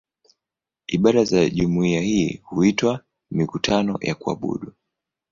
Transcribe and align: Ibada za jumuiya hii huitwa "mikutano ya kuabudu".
Ibada 0.87 1.23
za 1.25 1.49
jumuiya 1.49 2.01
hii 2.01 2.41
huitwa 2.43 3.01
"mikutano 3.31 3.97
ya 4.01 4.15
kuabudu". 4.15 4.73